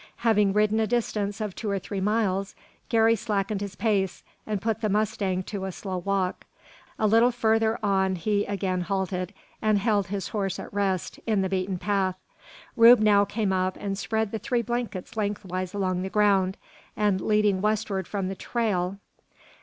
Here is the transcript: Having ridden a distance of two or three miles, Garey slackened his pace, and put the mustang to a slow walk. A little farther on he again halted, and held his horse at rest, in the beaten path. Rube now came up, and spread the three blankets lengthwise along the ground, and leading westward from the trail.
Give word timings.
Having 0.25 0.53
ridden 0.53 0.79
a 0.79 0.87
distance 0.87 1.39
of 1.39 1.53
two 1.53 1.69
or 1.69 1.77
three 1.77 2.01
miles, 2.01 2.55
Garey 2.89 3.13
slackened 3.15 3.61
his 3.61 3.75
pace, 3.75 4.23
and 4.47 4.59
put 4.59 4.81
the 4.81 4.89
mustang 4.89 5.43
to 5.43 5.65
a 5.65 5.71
slow 5.71 5.99
walk. 5.99 6.45
A 6.97 7.05
little 7.05 7.29
farther 7.29 7.77
on 7.85 8.15
he 8.15 8.43
again 8.45 8.81
halted, 8.81 9.31
and 9.61 9.77
held 9.77 10.07
his 10.07 10.29
horse 10.29 10.57
at 10.57 10.73
rest, 10.73 11.19
in 11.27 11.43
the 11.43 11.49
beaten 11.49 11.77
path. 11.77 12.17
Rube 12.75 12.97
now 12.99 13.25
came 13.25 13.53
up, 13.53 13.77
and 13.79 13.95
spread 13.95 14.31
the 14.31 14.39
three 14.39 14.63
blankets 14.63 15.15
lengthwise 15.15 15.71
along 15.71 16.01
the 16.01 16.09
ground, 16.09 16.57
and 16.97 17.21
leading 17.21 17.61
westward 17.61 18.07
from 18.07 18.27
the 18.27 18.33
trail. 18.33 18.97